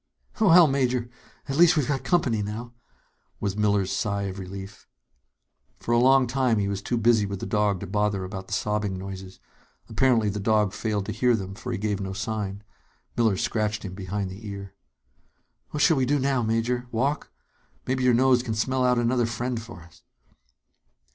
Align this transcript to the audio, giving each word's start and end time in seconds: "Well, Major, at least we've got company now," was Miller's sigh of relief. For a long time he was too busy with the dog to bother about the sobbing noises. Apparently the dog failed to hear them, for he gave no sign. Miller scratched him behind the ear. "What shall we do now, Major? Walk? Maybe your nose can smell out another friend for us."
"Well, 0.39 0.65
Major, 0.65 1.11
at 1.47 1.57
least 1.57 1.77
we've 1.77 1.87
got 1.87 2.03
company 2.03 2.41
now," 2.41 2.73
was 3.39 3.55
Miller's 3.55 3.91
sigh 3.91 4.23
of 4.23 4.39
relief. 4.39 4.87
For 5.79 5.91
a 5.91 5.99
long 5.99 6.25
time 6.25 6.57
he 6.57 6.67
was 6.67 6.81
too 6.81 6.97
busy 6.97 7.27
with 7.27 7.39
the 7.39 7.45
dog 7.45 7.79
to 7.81 7.85
bother 7.85 8.23
about 8.23 8.47
the 8.47 8.53
sobbing 8.53 8.97
noises. 8.97 9.39
Apparently 9.87 10.27
the 10.29 10.39
dog 10.39 10.73
failed 10.73 11.05
to 11.05 11.11
hear 11.11 11.35
them, 11.35 11.53
for 11.53 11.71
he 11.71 11.77
gave 11.77 11.99
no 12.01 12.13
sign. 12.13 12.63
Miller 13.15 13.37
scratched 13.37 13.85
him 13.85 13.93
behind 13.93 14.31
the 14.31 14.47
ear. 14.47 14.73
"What 15.69 15.83
shall 15.83 15.97
we 15.97 16.07
do 16.07 16.17
now, 16.17 16.41
Major? 16.41 16.87
Walk? 16.91 17.31
Maybe 17.85 18.03
your 18.03 18.15
nose 18.15 18.41
can 18.41 18.55
smell 18.55 18.83
out 18.83 18.97
another 18.97 19.27
friend 19.27 19.61
for 19.61 19.83
us." 19.83 20.01